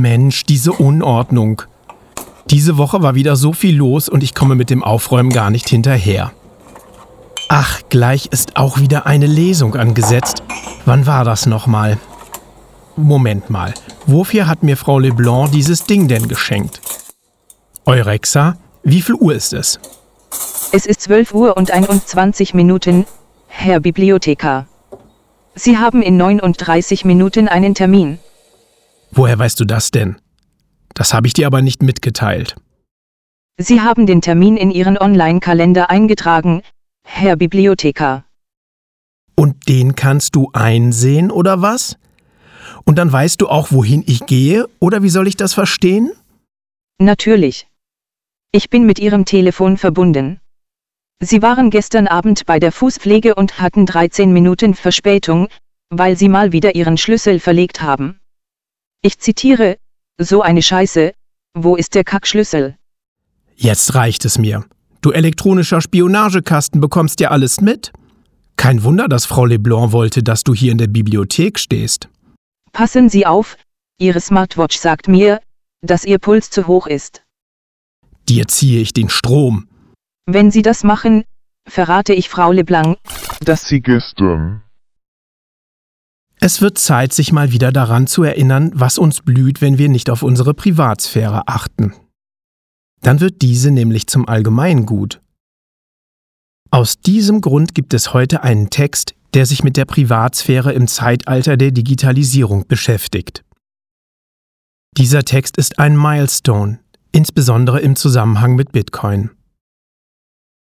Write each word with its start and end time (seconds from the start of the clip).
Mensch, 0.00 0.44
diese 0.44 0.72
Unordnung. 0.72 1.62
Diese 2.50 2.76
Woche 2.76 3.02
war 3.02 3.14
wieder 3.14 3.36
so 3.36 3.52
viel 3.52 3.76
los 3.76 4.08
und 4.08 4.22
ich 4.22 4.34
komme 4.34 4.54
mit 4.54 4.70
dem 4.70 4.84
Aufräumen 4.84 5.30
gar 5.30 5.50
nicht 5.50 5.68
hinterher. 5.68 6.32
Ach, 7.48 7.80
gleich 7.88 8.26
ist 8.30 8.56
auch 8.56 8.78
wieder 8.78 9.06
eine 9.06 9.26
Lesung 9.26 9.76
angesetzt. 9.76 10.42
Wann 10.84 11.06
war 11.06 11.24
das 11.24 11.46
nochmal? 11.46 11.98
Moment 12.96 13.50
mal, 13.50 13.74
wofür 14.06 14.46
hat 14.46 14.62
mir 14.62 14.76
Frau 14.76 14.98
Leblanc 14.98 15.50
dieses 15.50 15.84
Ding 15.84 16.06
denn 16.08 16.28
geschenkt? 16.28 16.80
Eurexa, 17.86 18.56
wie 18.82 19.02
viel 19.02 19.16
Uhr 19.16 19.34
ist 19.34 19.52
es? 19.52 19.80
Es 20.72 20.86
ist 20.86 21.02
12 21.02 21.34
Uhr 21.34 21.56
und 21.56 21.70
21 21.70 22.54
Minuten, 22.54 23.06
Herr 23.48 23.80
Bibliothekar. 23.80 24.66
Sie 25.54 25.78
haben 25.78 26.02
in 26.02 26.16
39 26.16 27.04
Minuten 27.04 27.48
einen 27.48 27.74
Termin. 27.74 28.18
Woher 29.16 29.38
weißt 29.38 29.60
du 29.60 29.64
das 29.64 29.92
denn? 29.92 30.16
Das 30.94 31.14
habe 31.14 31.28
ich 31.28 31.34
dir 31.34 31.46
aber 31.46 31.62
nicht 31.62 31.82
mitgeteilt. 31.82 32.56
Sie 33.56 33.80
haben 33.80 34.06
den 34.06 34.20
Termin 34.20 34.56
in 34.56 34.72
Ihren 34.72 34.98
Online-Kalender 34.98 35.88
eingetragen, 35.88 36.62
Herr 37.06 37.36
Bibliothekar. 37.36 38.24
Und 39.36 39.68
den 39.68 39.94
kannst 39.94 40.34
du 40.34 40.50
einsehen, 40.52 41.30
oder 41.30 41.62
was? 41.62 41.96
Und 42.84 42.98
dann 42.98 43.12
weißt 43.12 43.40
du 43.40 43.48
auch, 43.48 43.70
wohin 43.70 44.02
ich 44.04 44.26
gehe, 44.26 44.66
oder 44.80 45.04
wie 45.04 45.10
soll 45.10 45.28
ich 45.28 45.36
das 45.36 45.54
verstehen? 45.54 46.10
Natürlich. 46.98 47.68
Ich 48.50 48.68
bin 48.68 48.84
mit 48.84 48.98
Ihrem 48.98 49.24
Telefon 49.24 49.76
verbunden. 49.76 50.40
Sie 51.20 51.40
waren 51.40 51.70
gestern 51.70 52.08
Abend 52.08 52.46
bei 52.46 52.58
der 52.58 52.72
Fußpflege 52.72 53.36
und 53.36 53.60
hatten 53.60 53.86
13 53.86 54.32
Minuten 54.32 54.74
Verspätung, 54.74 55.48
weil 55.90 56.16
Sie 56.16 56.28
mal 56.28 56.50
wieder 56.50 56.74
Ihren 56.74 56.96
Schlüssel 56.98 57.38
verlegt 57.38 57.80
haben. 57.80 58.18
Ich 59.06 59.18
zitiere, 59.18 59.76
so 60.18 60.40
eine 60.40 60.62
Scheiße, 60.62 61.12
wo 61.52 61.76
ist 61.76 61.94
der 61.94 62.04
Kackschlüssel? 62.04 62.78
Jetzt 63.54 63.94
reicht 63.94 64.24
es 64.24 64.38
mir. 64.38 64.64
Du 65.02 65.10
elektronischer 65.10 65.82
Spionagekasten 65.82 66.80
bekommst 66.80 67.20
ja 67.20 67.28
alles 67.28 67.60
mit. 67.60 67.92
Kein 68.56 68.82
Wunder, 68.82 69.06
dass 69.06 69.26
Frau 69.26 69.44
Leblanc 69.44 69.92
wollte, 69.92 70.22
dass 70.22 70.42
du 70.42 70.54
hier 70.54 70.72
in 70.72 70.78
der 70.78 70.86
Bibliothek 70.86 71.58
stehst. 71.58 72.08
Passen 72.72 73.10
Sie 73.10 73.26
auf, 73.26 73.58
Ihre 73.98 74.22
Smartwatch 74.22 74.78
sagt 74.78 75.06
mir, 75.06 75.40
dass 75.82 76.06
Ihr 76.06 76.18
Puls 76.18 76.48
zu 76.48 76.66
hoch 76.66 76.86
ist. 76.86 77.24
Dir 78.26 78.48
ziehe 78.48 78.80
ich 78.80 78.94
den 78.94 79.10
Strom. 79.10 79.68
Wenn 80.24 80.50
Sie 80.50 80.62
das 80.62 80.82
machen, 80.82 81.24
verrate 81.68 82.14
ich 82.14 82.30
Frau 82.30 82.52
Leblanc, 82.52 82.96
dass 83.40 83.68
sie 83.68 83.82
gestern 83.82 84.63
Es 86.44 86.60
wird 86.60 86.76
Zeit, 86.76 87.14
sich 87.14 87.32
mal 87.32 87.52
wieder 87.52 87.72
daran 87.72 88.06
zu 88.06 88.22
erinnern, 88.22 88.70
was 88.74 88.98
uns 88.98 89.22
blüht, 89.22 89.62
wenn 89.62 89.78
wir 89.78 89.88
nicht 89.88 90.10
auf 90.10 90.22
unsere 90.22 90.52
Privatsphäre 90.52 91.48
achten. 91.48 91.94
Dann 93.00 93.20
wird 93.20 93.40
diese 93.40 93.70
nämlich 93.70 94.08
zum 94.08 94.28
Allgemeingut. 94.28 95.22
Aus 96.70 97.00
diesem 97.00 97.40
Grund 97.40 97.74
gibt 97.74 97.94
es 97.94 98.12
heute 98.12 98.42
einen 98.42 98.68
Text, 98.68 99.14
der 99.32 99.46
sich 99.46 99.64
mit 99.64 99.78
der 99.78 99.86
Privatsphäre 99.86 100.74
im 100.74 100.86
Zeitalter 100.86 101.56
der 101.56 101.70
Digitalisierung 101.70 102.66
beschäftigt. 102.68 103.42
Dieser 104.98 105.22
Text 105.22 105.56
ist 105.56 105.78
ein 105.78 105.96
Milestone, 105.96 106.78
insbesondere 107.10 107.80
im 107.80 107.96
Zusammenhang 107.96 108.54
mit 108.54 108.70
Bitcoin. 108.70 109.30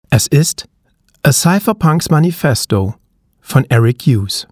Es 0.08 0.26
ist 0.26 0.70
A 1.22 1.32
Cypherpunks 1.32 2.08
Manifesto 2.08 2.94
von 3.42 3.64
Eric 3.64 4.06
Hughes. 4.06 4.48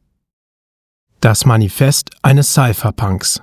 Das 1.24 1.46
Manifest 1.46 2.10
eines 2.20 2.52
Cypherpunks. 2.52 3.40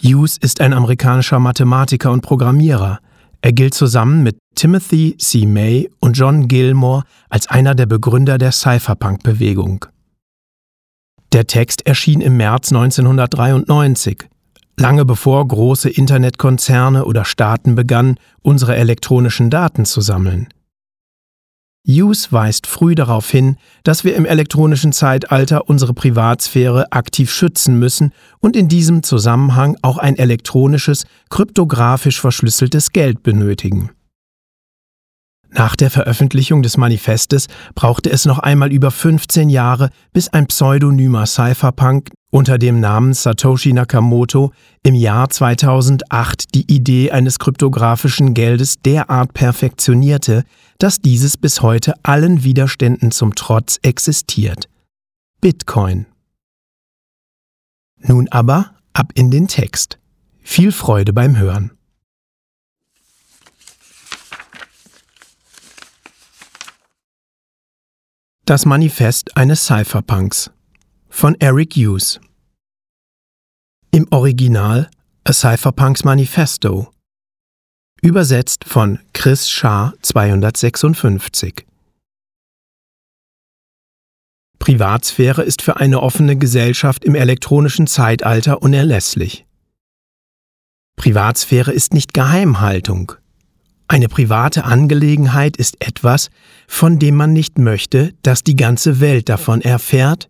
Hughes 0.00 0.38
ist 0.38 0.60
ein 0.60 0.72
amerikanischer 0.72 1.40
Mathematiker 1.40 2.12
und 2.12 2.20
Programmierer. 2.20 3.00
Er 3.40 3.52
gilt 3.52 3.74
zusammen 3.74 4.22
mit 4.22 4.38
Timothy 4.54 5.16
C. 5.16 5.46
May 5.46 5.90
und 5.98 6.16
John 6.16 6.46
Gilmore 6.46 7.02
als 7.28 7.48
einer 7.48 7.74
der 7.74 7.86
Begründer 7.86 8.38
der 8.38 8.52
Cypherpunk-Bewegung. 8.52 9.86
Der 11.32 11.48
Text 11.48 11.86
erschien 11.88 12.20
im 12.20 12.36
März 12.36 12.70
1993, 12.70 14.28
lange 14.76 15.04
bevor 15.04 15.48
große 15.48 15.90
Internetkonzerne 15.90 17.04
oder 17.04 17.24
Staaten 17.24 17.74
begannen, 17.74 18.14
unsere 18.42 18.76
elektronischen 18.76 19.50
Daten 19.50 19.84
zu 19.86 20.00
sammeln. 20.00 20.46
Hughes 21.84 22.32
weist 22.32 22.68
früh 22.68 22.94
darauf 22.94 23.28
hin, 23.28 23.56
dass 23.82 24.04
wir 24.04 24.14
im 24.14 24.24
elektronischen 24.24 24.92
Zeitalter 24.92 25.68
unsere 25.68 25.94
Privatsphäre 25.94 26.92
aktiv 26.92 27.32
schützen 27.32 27.78
müssen 27.78 28.12
und 28.38 28.56
in 28.56 28.68
diesem 28.68 29.02
Zusammenhang 29.02 29.76
auch 29.82 29.98
ein 29.98 30.16
elektronisches, 30.16 31.04
kryptografisch 31.28 32.20
verschlüsseltes 32.20 32.92
Geld 32.92 33.22
benötigen. 33.24 33.90
Nach 35.54 35.76
der 35.76 35.90
Veröffentlichung 35.90 36.62
des 36.62 36.78
Manifestes 36.78 37.46
brauchte 37.74 38.10
es 38.10 38.24
noch 38.24 38.38
einmal 38.38 38.72
über 38.72 38.90
15 38.90 39.50
Jahre, 39.50 39.90
bis 40.12 40.28
ein 40.28 40.46
pseudonymer 40.46 41.26
Cypherpunk 41.26 42.10
unter 42.30 42.56
dem 42.56 42.80
Namen 42.80 43.12
Satoshi 43.12 43.74
Nakamoto 43.74 44.52
im 44.82 44.94
Jahr 44.94 45.28
2008 45.28 46.54
die 46.54 46.72
Idee 46.72 47.10
eines 47.10 47.38
kryptografischen 47.38 48.32
Geldes 48.32 48.80
derart 48.80 49.34
perfektionierte, 49.34 50.44
dass 50.82 51.00
dieses 51.00 51.36
bis 51.36 51.62
heute 51.62 51.94
allen 52.02 52.42
Widerständen 52.42 53.12
zum 53.12 53.36
Trotz 53.36 53.78
existiert. 53.82 54.68
Bitcoin. 55.40 56.06
Nun 57.98 58.26
aber 58.30 58.74
ab 58.92 59.12
in 59.14 59.30
den 59.30 59.46
Text. 59.46 60.00
Viel 60.42 60.72
Freude 60.72 61.12
beim 61.12 61.38
Hören. 61.38 61.70
Das 68.44 68.66
Manifest 68.66 69.36
eines 69.36 69.64
Cypherpunks 69.64 70.50
von 71.08 71.36
Eric 71.38 71.74
Hughes. 71.76 72.18
Im 73.92 74.08
Original 74.10 74.90
A 75.22 75.32
Cypherpunks 75.32 76.02
Manifesto. 76.02 76.91
Übersetzt 78.04 78.64
von 78.64 78.98
Chris 79.12 79.48
Schaar 79.48 79.94
256. 80.02 81.64
Privatsphäre 84.58 85.42
ist 85.42 85.62
für 85.62 85.76
eine 85.76 86.02
offene 86.02 86.34
Gesellschaft 86.34 87.04
im 87.04 87.14
elektronischen 87.14 87.86
Zeitalter 87.86 88.60
unerlässlich. 88.60 89.46
Privatsphäre 90.96 91.70
ist 91.70 91.94
nicht 91.94 92.12
Geheimhaltung. 92.12 93.12
Eine 93.86 94.08
private 94.08 94.64
Angelegenheit 94.64 95.56
ist 95.56 95.76
etwas, 95.78 96.30
von 96.66 96.98
dem 96.98 97.14
man 97.14 97.32
nicht 97.32 97.58
möchte, 97.58 98.14
dass 98.22 98.42
die 98.42 98.56
ganze 98.56 98.98
Welt 98.98 99.28
davon 99.28 99.60
erfährt, 99.60 100.28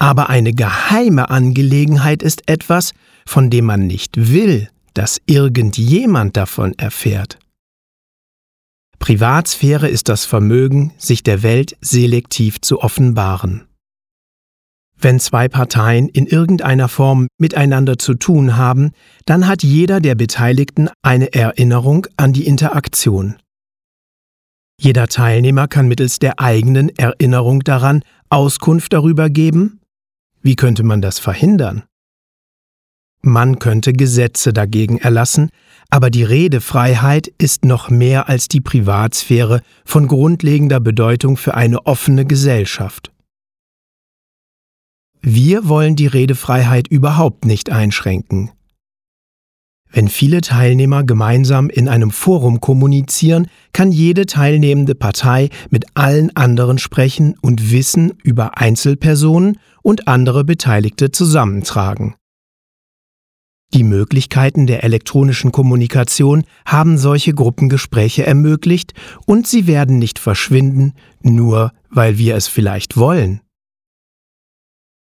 aber 0.00 0.28
eine 0.28 0.52
geheime 0.54 1.30
Angelegenheit 1.30 2.20
ist 2.20 2.48
etwas, 2.50 2.94
von 3.24 3.48
dem 3.48 3.66
man 3.66 3.86
nicht 3.86 4.32
will, 4.32 4.68
dass 4.94 5.20
irgendjemand 5.26 6.36
davon 6.36 6.74
erfährt. 6.78 7.38
Privatsphäre 8.98 9.88
ist 9.88 10.08
das 10.08 10.24
Vermögen, 10.24 10.92
sich 10.96 11.22
der 11.22 11.42
Welt 11.42 11.76
selektiv 11.80 12.60
zu 12.60 12.80
offenbaren. 12.80 13.66
Wenn 14.96 15.18
zwei 15.18 15.48
Parteien 15.48 16.08
in 16.08 16.26
irgendeiner 16.26 16.88
Form 16.88 17.26
miteinander 17.36 17.98
zu 17.98 18.14
tun 18.14 18.56
haben, 18.56 18.92
dann 19.24 19.48
hat 19.48 19.64
jeder 19.64 20.00
der 20.00 20.14
Beteiligten 20.14 20.88
eine 21.02 21.34
Erinnerung 21.34 22.06
an 22.16 22.32
die 22.32 22.46
Interaktion. 22.46 23.36
Jeder 24.80 25.08
Teilnehmer 25.08 25.66
kann 25.66 25.88
mittels 25.88 26.20
der 26.20 26.38
eigenen 26.38 26.88
Erinnerung 26.96 27.60
daran 27.60 28.04
Auskunft 28.30 28.92
darüber 28.92 29.28
geben. 29.28 29.80
Wie 30.40 30.56
könnte 30.56 30.84
man 30.84 31.02
das 31.02 31.18
verhindern? 31.18 31.82
Man 33.24 33.60
könnte 33.60 33.92
Gesetze 33.92 34.52
dagegen 34.52 34.98
erlassen, 34.98 35.50
aber 35.90 36.10
die 36.10 36.24
Redefreiheit 36.24 37.28
ist 37.38 37.64
noch 37.64 37.88
mehr 37.88 38.28
als 38.28 38.48
die 38.48 38.60
Privatsphäre 38.60 39.62
von 39.84 40.08
grundlegender 40.08 40.80
Bedeutung 40.80 41.36
für 41.36 41.54
eine 41.54 41.86
offene 41.86 42.24
Gesellschaft. 42.24 43.12
Wir 45.20 45.68
wollen 45.68 45.94
die 45.94 46.08
Redefreiheit 46.08 46.88
überhaupt 46.88 47.44
nicht 47.44 47.70
einschränken. 47.70 48.50
Wenn 49.92 50.08
viele 50.08 50.40
Teilnehmer 50.40 51.04
gemeinsam 51.04 51.68
in 51.68 51.86
einem 51.86 52.10
Forum 52.10 52.60
kommunizieren, 52.60 53.46
kann 53.72 53.92
jede 53.92 54.26
teilnehmende 54.26 54.96
Partei 54.96 55.50
mit 55.70 55.84
allen 55.94 56.34
anderen 56.34 56.78
sprechen 56.78 57.36
und 57.40 57.70
Wissen 57.70 58.14
über 58.24 58.58
Einzelpersonen 58.58 59.58
und 59.82 60.08
andere 60.08 60.44
Beteiligte 60.44 61.12
zusammentragen. 61.12 62.14
Die 63.74 63.84
Möglichkeiten 63.84 64.66
der 64.66 64.84
elektronischen 64.84 65.50
Kommunikation 65.50 66.44
haben 66.66 66.98
solche 66.98 67.32
Gruppengespräche 67.32 68.26
ermöglicht 68.26 68.92
und 69.26 69.46
sie 69.46 69.66
werden 69.66 69.98
nicht 69.98 70.18
verschwinden, 70.18 70.92
nur 71.22 71.72
weil 71.88 72.18
wir 72.18 72.36
es 72.36 72.48
vielleicht 72.48 72.96
wollen. 72.96 73.40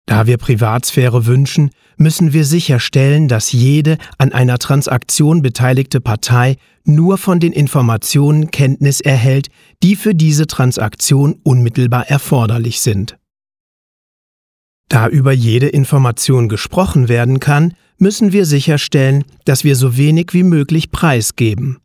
Da 0.06 0.26
wir 0.26 0.36
Privatsphäre 0.36 1.26
wünschen, 1.26 1.70
müssen 1.96 2.32
wir 2.32 2.44
sicherstellen, 2.44 3.28
dass 3.28 3.52
jede 3.52 3.96
an 4.18 4.32
einer 4.32 4.58
Transaktion 4.58 5.40
beteiligte 5.42 6.00
Partei 6.00 6.56
nur 6.84 7.16
von 7.16 7.40
den 7.40 7.52
Informationen 7.52 8.50
Kenntnis 8.50 9.00
erhält, 9.00 9.48
die 9.82 9.96
für 9.96 10.14
diese 10.14 10.46
Transaktion 10.46 11.36
unmittelbar 11.42 12.08
erforderlich 12.08 12.80
sind. 12.80 13.16
Da 14.88 15.08
über 15.08 15.32
jede 15.32 15.68
Information 15.68 16.50
gesprochen 16.50 17.08
werden 17.08 17.40
kann, 17.40 17.74
müssen 17.98 18.32
wir 18.32 18.46
sicherstellen, 18.46 19.24
dass 19.44 19.64
wir 19.64 19.76
so 19.76 19.96
wenig 19.96 20.28
wie 20.32 20.42
möglich 20.42 20.90
preisgeben. 20.90 21.78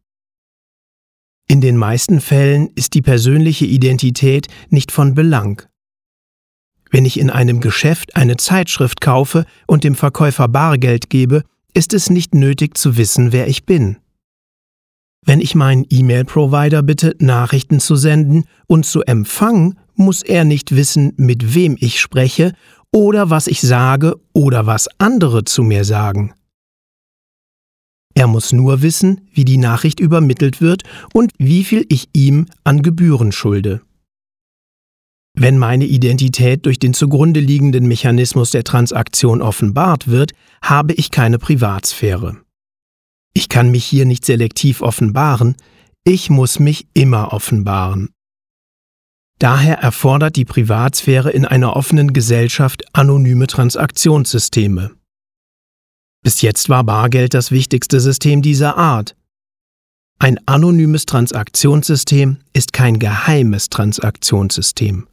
In 1.47 1.61
den 1.61 1.77
meisten 1.77 2.21
Fällen 2.21 2.69
ist 2.75 2.93
die 2.93 3.01
persönliche 3.01 3.65
Identität 3.65 4.47
nicht 4.69 4.91
von 4.91 5.15
Belang. 5.15 5.63
Wenn 6.91 7.05
ich 7.05 7.19
in 7.19 7.29
einem 7.29 7.59
Geschäft 7.59 8.15
eine 8.15 8.37
Zeitschrift 8.37 9.01
kaufe 9.01 9.45
und 9.67 9.83
dem 9.83 9.95
Verkäufer 9.95 10.47
Bargeld 10.47 11.09
gebe, 11.09 11.43
ist 11.73 11.93
es 11.93 12.09
nicht 12.09 12.33
nötig 12.33 12.77
zu 12.77 12.97
wissen, 12.97 13.31
wer 13.31 13.47
ich 13.47 13.65
bin. 13.65 13.97
Wenn 15.25 15.41
ich 15.41 15.53
meinen 15.53 15.85
E-Mail-Provider 15.89 16.81
bitte, 16.81 17.15
Nachrichten 17.19 17.79
zu 17.79 17.95
senden 17.95 18.45
und 18.67 18.85
zu 18.85 19.01
empfangen, 19.03 19.77
muss 19.95 20.21
er 20.21 20.45
nicht 20.45 20.75
wissen, 20.75 21.13
mit 21.17 21.53
wem 21.53 21.75
ich 21.79 21.99
spreche 21.99 22.53
oder 22.93 23.29
was 23.29 23.47
ich 23.47 23.61
sage 23.61 24.19
oder 24.33 24.65
was 24.65 24.87
andere 24.97 25.43
zu 25.43 25.63
mir 25.63 25.83
sagen. 25.83 26.33
Er 28.15 28.27
muss 28.27 28.51
nur 28.51 28.81
wissen, 28.81 29.29
wie 29.31 29.45
die 29.45 29.57
Nachricht 29.57 29.99
übermittelt 29.99 30.61
wird 30.61 30.83
und 31.13 31.31
wie 31.37 31.63
viel 31.63 31.85
ich 31.89 32.09
ihm 32.13 32.47
an 32.63 32.81
Gebühren 32.81 33.31
schulde. 33.31 33.81
Wenn 35.35 35.57
meine 35.57 35.85
Identität 35.85 36.65
durch 36.65 36.79
den 36.79 36.93
zugrunde 36.93 37.39
liegenden 37.39 37.87
Mechanismus 37.87 38.51
der 38.51 38.63
Transaktion 38.63 39.41
offenbart 39.41 40.07
wird, 40.07 40.33
habe 40.61 40.93
ich 40.93 41.11
keine 41.11 41.39
Privatsphäre. 41.39 42.37
Ich 43.33 43.47
kann 43.47 43.71
mich 43.71 43.85
hier 43.85 44.05
nicht 44.05 44.25
selektiv 44.25 44.81
offenbaren, 44.81 45.55
ich 46.03 46.29
muss 46.29 46.59
mich 46.59 46.87
immer 46.93 47.31
offenbaren. 47.31 48.09
Daher 49.39 49.79
erfordert 49.79 50.35
die 50.35 50.43
Privatsphäre 50.43 51.31
in 51.31 51.45
einer 51.45 51.75
offenen 51.75 52.11
Gesellschaft 52.11 52.83
anonyme 52.93 53.47
Transaktionssysteme. 53.47 54.91
Bis 56.21 56.41
jetzt 56.41 56.67
war 56.67 56.83
Bargeld 56.83 57.33
das 57.33 57.49
wichtigste 57.49 58.01
System 58.01 58.41
dieser 58.41 58.77
Art. 58.77 59.15
Ein 60.19 60.37
anonymes 60.45 61.05
Transaktionssystem 61.05 62.39
ist 62.51 62.73
kein 62.73 62.99
geheimes 62.99 63.69
Transaktionssystem. 63.69 65.07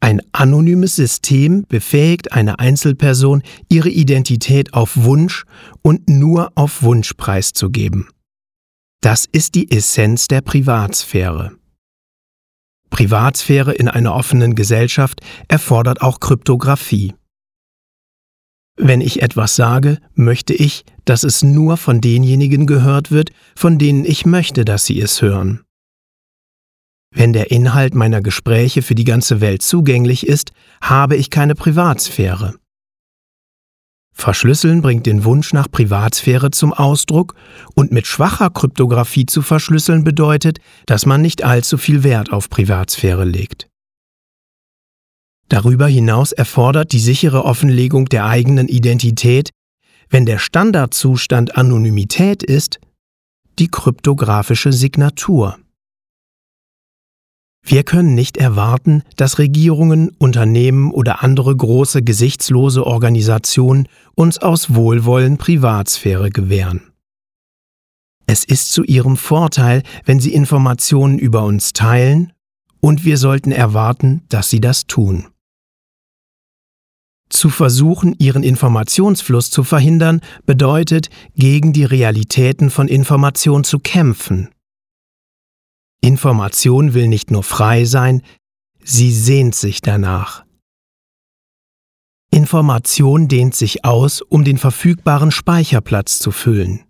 Ein 0.00 0.20
anonymes 0.32 0.96
System 0.96 1.64
befähigt 1.68 2.32
eine 2.32 2.58
Einzelperson, 2.58 3.42
ihre 3.68 3.90
Identität 3.90 4.74
auf 4.74 4.96
Wunsch 4.96 5.44
und 5.82 6.08
nur 6.08 6.50
auf 6.56 6.82
Wunsch 6.82 7.14
preiszugeben. 7.14 8.08
Das 9.00 9.26
ist 9.30 9.54
die 9.54 9.70
Essenz 9.70 10.26
der 10.26 10.40
Privatsphäre. 10.40 11.57
Privatsphäre 12.90 13.72
in 13.72 13.88
einer 13.88 14.14
offenen 14.14 14.54
Gesellschaft 14.54 15.20
erfordert 15.48 16.02
auch 16.02 16.20
Kryptographie. 16.20 17.14
Wenn 18.76 19.00
ich 19.00 19.22
etwas 19.22 19.56
sage, 19.56 19.98
möchte 20.14 20.54
ich, 20.54 20.84
dass 21.04 21.24
es 21.24 21.42
nur 21.42 21.76
von 21.76 22.00
denjenigen 22.00 22.66
gehört 22.66 23.10
wird, 23.10 23.30
von 23.56 23.78
denen 23.78 24.04
ich 24.04 24.24
möchte, 24.24 24.64
dass 24.64 24.86
sie 24.86 25.00
es 25.00 25.20
hören. 25.20 25.64
Wenn 27.10 27.32
der 27.32 27.50
Inhalt 27.50 27.94
meiner 27.94 28.20
Gespräche 28.20 28.82
für 28.82 28.94
die 28.94 29.04
ganze 29.04 29.40
Welt 29.40 29.62
zugänglich 29.62 30.26
ist, 30.26 30.52
habe 30.80 31.16
ich 31.16 31.30
keine 31.30 31.54
Privatsphäre. 31.54 32.54
Verschlüsseln 34.20 34.82
bringt 34.82 35.06
den 35.06 35.22
Wunsch 35.22 35.52
nach 35.52 35.70
Privatsphäre 35.70 36.50
zum 36.50 36.72
Ausdruck 36.72 37.36
und 37.74 37.92
mit 37.92 38.08
schwacher 38.08 38.50
Kryptographie 38.50 39.26
zu 39.26 39.42
verschlüsseln 39.42 40.02
bedeutet, 40.02 40.58
dass 40.86 41.06
man 41.06 41.22
nicht 41.22 41.44
allzu 41.44 41.78
viel 41.78 42.02
Wert 42.02 42.32
auf 42.32 42.50
Privatsphäre 42.50 43.24
legt. 43.24 43.68
Darüber 45.48 45.86
hinaus 45.86 46.32
erfordert 46.32 46.92
die 46.92 46.98
sichere 46.98 47.44
Offenlegung 47.44 48.06
der 48.06 48.26
eigenen 48.26 48.66
Identität, 48.66 49.50
wenn 50.10 50.26
der 50.26 50.38
Standardzustand 50.38 51.56
Anonymität 51.56 52.42
ist, 52.42 52.80
die 53.60 53.68
kryptografische 53.68 54.72
Signatur. 54.72 55.58
Wir 57.70 57.82
können 57.82 58.14
nicht 58.14 58.38
erwarten, 58.38 59.02
dass 59.16 59.38
Regierungen, 59.38 60.08
Unternehmen 60.16 60.90
oder 60.90 61.22
andere 61.22 61.54
große 61.54 62.02
gesichtslose 62.02 62.86
Organisationen 62.86 63.88
uns 64.14 64.38
aus 64.38 64.74
Wohlwollen 64.74 65.36
Privatsphäre 65.36 66.30
gewähren. 66.30 66.80
Es 68.26 68.44
ist 68.44 68.72
zu 68.72 68.84
ihrem 68.84 69.18
Vorteil, 69.18 69.82
wenn 70.06 70.18
sie 70.18 70.32
Informationen 70.32 71.18
über 71.18 71.44
uns 71.44 71.74
teilen, 71.74 72.32
und 72.80 73.04
wir 73.04 73.18
sollten 73.18 73.52
erwarten, 73.52 74.22
dass 74.30 74.48
sie 74.48 74.62
das 74.62 74.86
tun. 74.86 75.26
Zu 77.28 77.50
versuchen, 77.50 78.14
ihren 78.18 78.44
Informationsfluss 78.44 79.50
zu 79.50 79.62
verhindern, 79.62 80.22
bedeutet, 80.46 81.10
gegen 81.36 81.74
die 81.74 81.84
Realitäten 81.84 82.70
von 82.70 82.88
Information 82.88 83.62
zu 83.62 83.78
kämpfen. 83.78 84.48
Information 86.00 86.94
will 86.94 87.08
nicht 87.08 87.30
nur 87.30 87.42
frei 87.42 87.84
sein, 87.84 88.22
sie 88.82 89.12
sehnt 89.12 89.54
sich 89.54 89.80
danach. 89.80 90.44
Information 92.30 93.28
dehnt 93.28 93.54
sich 93.54 93.84
aus, 93.84 94.20
um 94.20 94.44
den 94.44 94.58
verfügbaren 94.58 95.30
Speicherplatz 95.30 96.18
zu 96.18 96.30
füllen. 96.30 96.84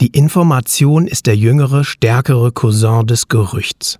Die 0.00 0.08
Information 0.08 1.06
ist 1.06 1.26
der 1.26 1.36
jüngere, 1.36 1.84
stärkere 1.84 2.52
Cousin 2.52 3.06
des 3.06 3.28
Gerüchts. 3.28 3.98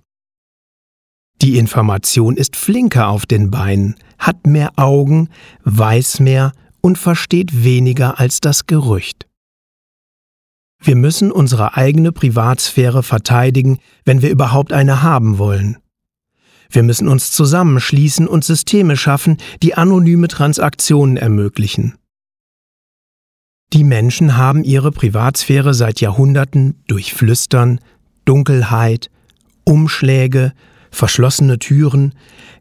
Die 1.41 1.57
Information 1.57 2.35
ist 2.35 2.55
flinker 2.55 3.09
auf 3.09 3.25
den 3.25 3.51
Beinen, 3.51 3.95
hat 4.17 4.47
mehr 4.47 4.71
Augen, 4.75 5.29
weiß 5.63 6.19
mehr 6.19 6.51
und 6.81 6.97
versteht 6.97 7.63
weniger 7.63 8.19
als 8.19 8.41
das 8.41 8.65
Gerücht. 8.65 9.26
Wir 10.79 10.95
müssen 10.95 11.31
unsere 11.31 11.75
eigene 11.75 12.11
Privatsphäre 12.11 13.03
verteidigen, 13.03 13.79
wenn 14.05 14.21
wir 14.21 14.29
überhaupt 14.29 14.71
eine 14.71 15.01
haben 15.01 15.37
wollen. 15.37 15.77
Wir 16.69 16.83
müssen 16.83 17.07
uns 17.07 17.31
zusammenschließen 17.31 18.27
und 18.27 18.43
Systeme 18.43 18.97
schaffen, 18.97 19.37
die 19.63 19.75
anonyme 19.75 20.27
Transaktionen 20.27 21.17
ermöglichen. 21.17 21.95
Die 23.73 23.83
Menschen 23.83 24.37
haben 24.37 24.63
ihre 24.63 24.91
Privatsphäre 24.91 25.73
seit 25.73 25.99
Jahrhunderten 25.99 26.83
durch 26.87 27.13
Flüstern, 27.13 27.81
Dunkelheit, 28.23 29.09
Umschläge, 29.65 30.53
verschlossene 30.89 31.59
Türen, 31.59 32.13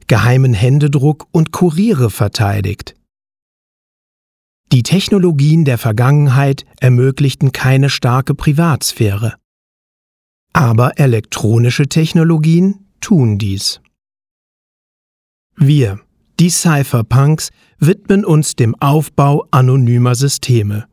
geheimen 0.08 0.52
Händedruck 0.52 1.28
und 1.30 1.52
Kuriere 1.52 2.10
verteidigt. 2.10 2.95
Die 4.72 4.82
Technologien 4.82 5.64
der 5.64 5.78
Vergangenheit 5.78 6.64
ermöglichten 6.80 7.52
keine 7.52 7.88
starke 7.88 8.34
Privatsphäre. 8.34 9.34
Aber 10.52 10.98
elektronische 10.98 11.86
Technologien 11.86 12.86
tun 13.00 13.38
dies. 13.38 13.80
Wir, 15.56 16.00
die 16.40 16.50
Cypherpunks, 16.50 17.50
widmen 17.78 18.24
uns 18.24 18.56
dem 18.56 18.74
Aufbau 18.80 19.46
anonymer 19.50 20.14
Systeme. 20.14 20.86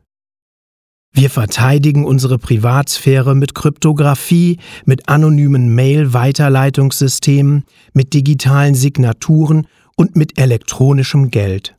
Wir 1.12 1.30
verteidigen 1.30 2.04
unsere 2.04 2.38
Privatsphäre 2.38 3.34
mit 3.34 3.54
Kryptographie, 3.54 4.58
mit 4.84 5.08
anonymen 5.08 5.74
Mail-Weiterleitungssystemen, 5.74 7.64
mit 7.92 8.14
digitalen 8.14 8.74
Signaturen 8.74 9.66
und 9.96 10.16
mit 10.16 10.38
elektronischem 10.38 11.30
Geld. 11.30 11.76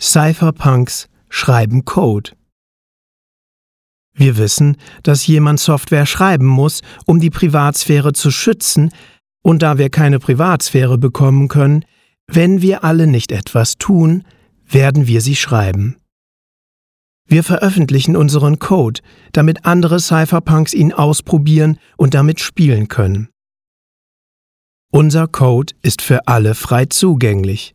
Cypherpunks 0.00 1.08
schreiben 1.28 1.84
Code. 1.84 2.32
Wir 4.14 4.36
wissen, 4.36 4.76
dass 5.02 5.26
jemand 5.26 5.60
Software 5.60 6.06
schreiben 6.06 6.46
muss, 6.46 6.82
um 7.06 7.20
die 7.20 7.30
Privatsphäre 7.30 8.12
zu 8.12 8.30
schützen, 8.30 8.90
und 9.42 9.62
da 9.62 9.78
wir 9.78 9.90
keine 9.90 10.18
Privatsphäre 10.18 10.98
bekommen 10.98 11.48
können, 11.48 11.84
wenn 12.26 12.60
wir 12.62 12.84
alle 12.84 13.06
nicht 13.06 13.32
etwas 13.32 13.78
tun, 13.78 14.24
werden 14.66 15.06
wir 15.06 15.20
sie 15.20 15.36
schreiben. 15.36 15.96
Wir 17.26 17.44
veröffentlichen 17.44 18.16
unseren 18.16 18.58
Code, 18.58 19.00
damit 19.32 19.64
andere 19.64 20.00
Cypherpunks 20.00 20.74
ihn 20.74 20.92
ausprobieren 20.92 21.78
und 21.96 22.14
damit 22.14 22.40
spielen 22.40 22.88
können. 22.88 23.28
Unser 24.90 25.28
Code 25.28 25.74
ist 25.82 26.02
für 26.02 26.26
alle 26.26 26.54
frei 26.54 26.86
zugänglich, 26.86 27.74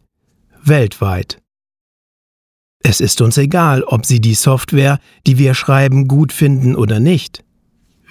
weltweit. 0.64 1.43
Es 2.84 3.00
ist 3.00 3.22
uns 3.22 3.38
egal, 3.38 3.84
ob 3.84 4.06
Sie 4.06 4.20
die 4.20 4.36
Software, 4.36 5.00
die 5.26 5.38
wir 5.38 5.54
schreiben, 5.54 6.08
gut 6.08 6.34
finden 6.34 6.76
oder 6.76 7.00
nicht. 7.00 7.44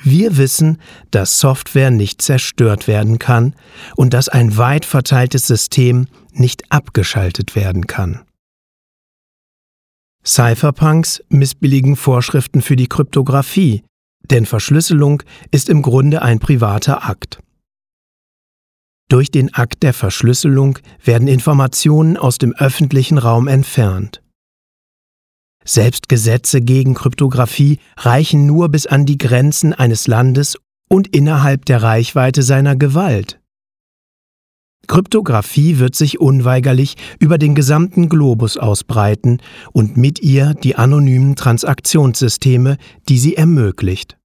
Wir 0.03 0.37
wissen, 0.37 0.79
dass 1.11 1.39
Software 1.39 1.91
nicht 1.91 2.23
zerstört 2.23 2.89
werden 2.89 3.19
kann 3.19 3.55
und 3.95 4.15
dass 4.15 4.29
ein 4.29 4.57
weit 4.57 4.85
verteiltes 4.85 5.47
System 5.47 6.09
nicht 6.33 6.73
abgeschaltet 6.73 7.55
werden 7.55 7.87
kann. 7.87 8.23
Cypherpunks 10.25 11.23
missbilligen 11.29 11.97
Vorschriften 11.97 12.63
für 12.63 12.77
die 12.77 12.89
Kryptographie, 12.89 13.85
denn 14.31 14.47
Verschlüsselung 14.47 15.23
ist 15.51 15.69
im 15.69 15.83
Grunde 15.83 16.23
ein 16.23 16.39
privater 16.39 17.05
Akt. 17.05 17.41
Durch 19.09 19.31
den 19.31 19.53
Akt 19.53 19.83
der 19.83 19.93
Verschlüsselung 19.93 20.79
werden 21.05 21.29
Informationen 21.29 22.17
aus 22.17 22.39
dem 22.39 22.55
öffentlichen 22.55 23.19
Raum 23.19 23.47
entfernt. 23.47 24.22
Selbst 25.65 26.09
Gesetze 26.09 26.61
gegen 26.61 26.95
Kryptographie 26.95 27.79
reichen 27.97 28.47
nur 28.47 28.69
bis 28.69 28.87
an 28.87 29.07
die 29.07 29.19
Grenzen 29.19 29.73
eines 29.73 30.07
Landes 30.07 30.57
und 30.89 31.09
innerhalb 31.15 31.65
der 31.65 31.83
Reichweite 31.83 32.43
seiner 32.43 32.77
Gewalt. 32.77 33.41
Kryptographie 34.89 35.79
wird 35.79 35.95
sich 35.95 36.21
unweigerlich 36.21 36.97
über 37.19 37.39
den 37.39 37.55
gesamten 37.55 38.09
Globus 38.09 38.57
ausbreiten 38.57 39.39
und 39.73 39.97
mit 39.97 40.21
ihr 40.21 40.55
die 40.55 40.77
anonymen 40.77 41.37
Transaktionssysteme, 41.37 42.77
die 43.09 43.19
sie 43.19 43.37
ermöglicht. 43.37 44.19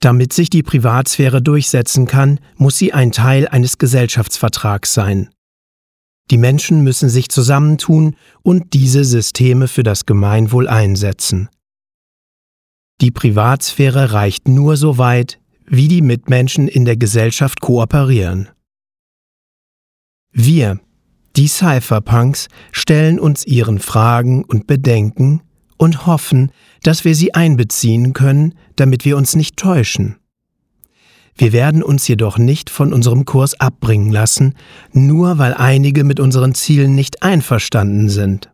Damit 0.00 0.32
sich 0.32 0.48
die 0.48 0.62
Privatsphäre 0.62 1.42
durchsetzen 1.42 2.06
kann, 2.06 2.38
muss 2.56 2.78
sie 2.78 2.92
ein 2.92 3.10
Teil 3.10 3.48
eines 3.48 3.78
Gesellschaftsvertrags 3.78 4.94
sein. 4.94 5.30
Die 6.30 6.38
Menschen 6.38 6.82
müssen 6.82 7.08
sich 7.08 7.28
zusammentun 7.30 8.16
und 8.42 8.74
diese 8.74 9.04
Systeme 9.04 9.68
für 9.68 9.82
das 9.82 10.04
Gemeinwohl 10.04 10.68
einsetzen. 10.68 11.48
Die 13.00 13.10
Privatsphäre 13.10 14.12
reicht 14.12 14.48
nur 14.48 14.76
so 14.76 14.98
weit, 14.98 15.38
wie 15.66 15.88
die 15.88 16.02
Mitmenschen 16.02 16.68
in 16.68 16.84
der 16.84 16.96
Gesellschaft 16.96 17.60
kooperieren. 17.60 18.48
Wir, 20.32 20.80
die 21.36 21.48
Cypherpunks, 21.48 22.48
stellen 22.72 23.18
uns 23.18 23.46
ihren 23.46 23.78
Fragen 23.78 24.44
und 24.44 24.66
Bedenken 24.66 25.42
und 25.76 26.06
hoffen, 26.06 26.52
dass 26.82 27.04
wir 27.04 27.14
sie 27.14 27.34
einbeziehen 27.34 28.12
können, 28.12 28.54
damit 28.76 29.04
wir 29.04 29.16
uns 29.16 29.36
nicht 29.36 29.56
täuschen. 29.56 30.16
Wir 31.38 31.52
werden 31.52 31.84
uns 31.84 32.06
jedoch 32.08 32.36
nicht 32.36 32.68
von 32.68 32.92
unserem 32.92 33.24
Kurs 33.24 33.58
abbringen 33.58 34.10
lassen, 34.10 34.54
nur 34.92 35.38
weil 35.38 35.54
einige 35.54 36.02
mit 36.02 36.18
unseren 36.18 36.54
Zielen 36.54 36.96
nicht 36.96 37.22
einverstanden 37.22 38.08
sind. 38.08 38.50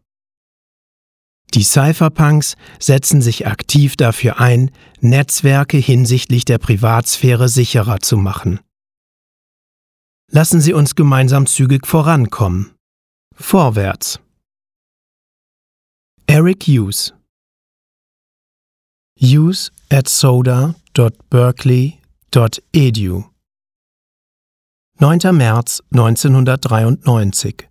Die 1.55 1.65
Cypherpunks 1.65 2.57
setzen 2.79 3.23
sich 3.23 3.47
aktiv 3.47 3.97
dafür 3.97 4.39
ein, 4.39 4.71
Netzwerke 5.01 5.79
hinsichtlich 5.79 6.45
der 6.45 6.59
Privatsphäre 6.59 7.49
sicherer 7.49 8.01
zu 8.01 8.19
machen. 8.19 8.61
Lassen 10.31 10.61
Sie 10.61 10.73
uns 10.73 10.95
gemeinsam 10.95 11.47
zügig 11.47 11.87
vorankommen. 11.87 12.73
Vorwärts. 13.35 14.21
Eric 16.27 16.65
Hughes 16.65 17.15
Hughes 19.17 19.71
at 19.91 20.09
soda.berkeley 20.09 21.99
Edu 22.37 23.31
9. 24.99 25.37
März 25.37 25.85
1993 25.93 27.69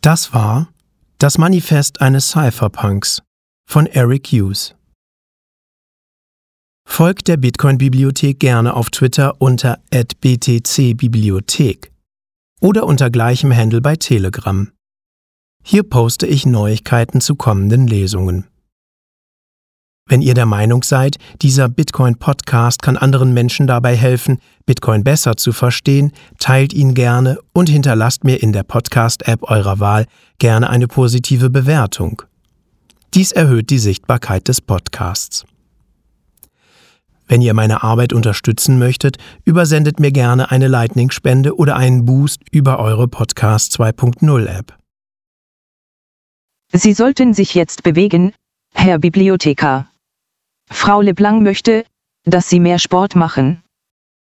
Das 0.00 0.34
war 0.34 0.72
das 1.18 1.38
Manifest 1.38 2.00
eines 2.00 2.30
Cypherpunks 2.30 3.22
von 3.70 3.86
Eric 3.86 4.32
Hughes. 4.32 4.74
Folgt 6.88 7.28
der 7.28 7.36
Bitcoin-Bibliothek 7.36 8.40
gerne 8.40 8.74
auf 8.74 8.90
Twitter 8.90 9.40
unter 9.40 9.78
@btcbibliothek 9.90 11.92
oder 12.60 12.84
unter 12.84 13.10
gleichem 13.10 13.54
Handle 13.54 13.80
bei 13.80 13.94
Telegram. 13.94 14.72
Hier 15.68 15.82
poste 15.82 16.28
ich 16.28 16.46
Neuigkeiten 16.46 17.20
zu 17.20 17.34
kommenden 17.34 17.88
Lesungen. 17.88 18.44
Wenn 20.08 20.22
ihr 20.22 20.34
der 20.34 20.46
Meinung 20.46 20.84
seid, 20.84 21.16
dieser 21.42 21.68
Bitcoin-Podcast 21.68 22.82
kann 22.82 22.96
anderen 22.96 23.34
Menschen 23.34 23.66
dabei 23.66 23.96
helfen, 23.96 24.38
Bitcoin 24.64 25.02
besser 25.02 25.36
zu 25.36 25.50
verstehen, 25.50 26.12
teilt 26.38 26.72
ihn 26.72 26.94
gerne 26.94 27.40
und 27.52 27.68
hinterlasst 27.68 28.22
mir 28.22 28.40
in 28.40 28.52
der 28.52 28.62
Podcast-App 28.62 29.42
eurer 29.50 29.80
Wahl 29.80 30.06
gerne 30.38 30.70
eine 30.70 30.86
positive 30.86 31.50
Bewertung. 31.50 32.22
Dies 33.14 33.32
erhöht 33.32 33.68
die 33.70 33.80
Sichtbarkeit 33.80 34.46
des 34.46 34.60
Podcasts. 34.60 35.46
Wenn 37.26 37.42
ihr 37.42 37.54
meine 37.54 37.82
Arbeit 37.82 38.12
unterstützen 38.12 38.78
möchtet, 38.78 39.16
übersendet 39.44 39.98
mir 39.98 40.12
gerne 40.12 40.52
eine 40.52 40.68
Lightning-Spende 40.68 41.56
oder 41.56 41.74
einen 41.74 42.04
Boost 42.04 42.42
über 42.52 42.78
eure 42.78 43.08
Podcast 43.08 43.76
2.0 43.80 44.46
App. 44.46 44.76
Sie 46.72 46.92
sollten 46.92 47.34
sich 47.34 47.54
jetzt 47.54 47.82
bewegen, 47.82 48.32
Herr 48.74 48.98
Bibliothekar. 48.98 49.90
Frau 50.70 51.00
LeBlanc 51.00 51.42
möchte, 51.42 51.84
dass 52.24 52.48
Sie 52.48 52.60
mehr 52.60 52.78
Sport 52.78 53.14
machen. 53.14 53.62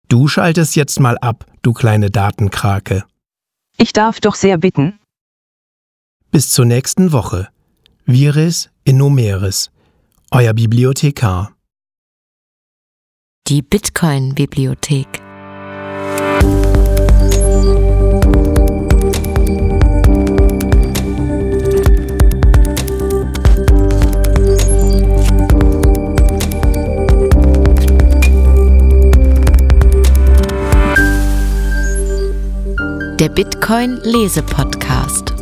Du 0.07 0.27
schaltest 0.27 0.75
jetzt 0.75 0.99
mal 0.99 1.17
ab, 1.19 1.45
du 1.61 1.73
kleine 1.73 2.09
Datenkrake. 2.09 3.05
Ich 3.77 3.93
darf 3.93 4.19
doch 4.19 4.35
sehr 4.35 4.57
bitten. 4.57 4.99
Bis 6.31 6.49
zur 6.49 6.65
nächsten 6.65 7.11
Woche. 7.11 7.49
Viris 8.05 8.69
Innumeris, 8.83 9.69
euer 10.31 10.53
Bibliothekar. 10.53 11.53
Die 13.47 13.61
Bitcoin-Bibliothek. 13.61 15.20
Bitcoin 33.35 34.01
Lese 34.03 34.41
Podcast. 34.41 35.40